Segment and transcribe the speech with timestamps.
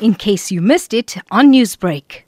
[0.00, 2.22] in case you missed it on Newsbreak.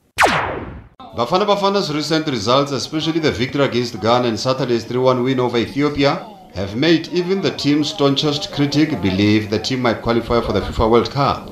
[1.17, 6.27] Bafana Bafana's recent results, especially the victory against Ghana and Saturday's 3-1 win over Ethiopia,
[6.55, 10.91] have made even the team's staunchest critic believe the team might qualify for the FIFA
[10.91, 11.47] World Cup.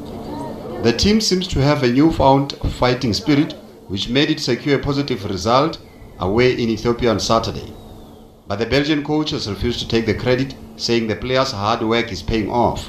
[0.83, 3.53] The team seems to have a newfound fighting spirit,
[3.89, 5.79] which made it secure a positive result
[6.21, 7.73] away in Ethiopia on Saturday.
[8.47, 12.13] But the Belgian coach has refused to take the credit, saying the players' hard work
[12.13, 12.89] is paying off.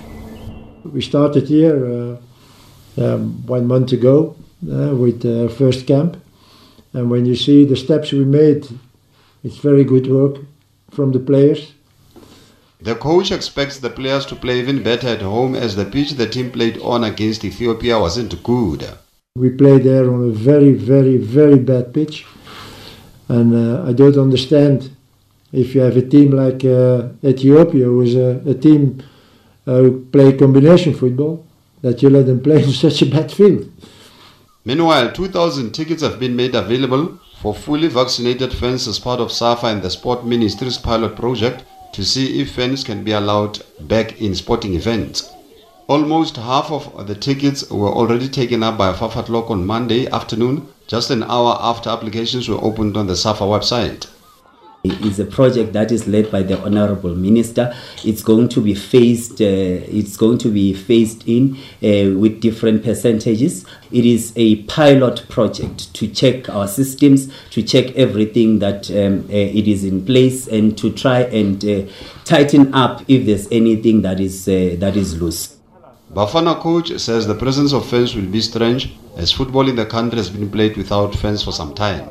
[0.84, 2.18] We started here uh,
[2.98, 4.36] um, one month ago
[4.72, 6.18] uh, with the first camp,
[6.94, 8.68] and when you see the steps we made,
[9.44, 10.38] it's very good work
[10.92, 11.74] from the players.
[12.82, 16.28] The coach expects the players to play even better at home as the pitch the
[16.28, 18.86] team played on against Ethiopia wasn't good.
[19.36, 22.26] We played there on a very, very, very bad pitch,
[23.30, 24.92] and uh, I don't understand
[25.52, 29.04] if you have a team like uh, Ethiopia, who is a, a team
[29.66, 31.46] uh, who play combination football,
[31.82, 33.72] that you let them play in such a bad field.
[34.66, 39.68] Meanwhile, 2,000 tickets have been made available for fully vaccinated fans as part of SAFA
[39.68, 44.36] and the Sport Ministry's pilot project to see if fans can be allowed back in
[44.36, 45.32] sporting events.
[45.88, 50.68] Almost half of the tickets were already taken up by 5 o'clock on Monday afternoon,
[50.88, 54.08] just an hour after applications were opened on the SAFA website.
[54.84, 57.76] It's a project that is led by the honorable minister.
[58.06, 59.42] It's going to be phased.
[59.42, 63.66] Uh, it's going to be phased in uh, with different percentages.
[63.92, 69.34] It is a pilot project to check our systems, to check everything that um, uh,
[69.34, 71.92] it is in place, and to try and uh,
[72.24, 75.58] tighten up if there's anything that is uh, that is loose.
[76.14, 80.18] Bafana coach says the presence of fans will be strange as football in the country
[80.18, 82.10] has been played without fans for some time.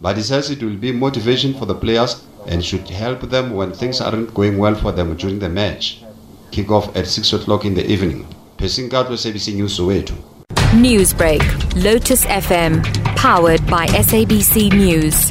[0.00, 3.72] But he says it will be motivation for the players and should help them when
[3.72, 6.02] things aren't going well for them during the match.
[6.50, 8.26] Kick off at 6 o'clock in the evening.
[8.56, 10.14] Percy Nkatlo ABC News Soweto.
[10.72, 11.42] Newsbreak,
[11.82, 12.84] Lotus FM,
[13.16, 15.30] powered by SABC News.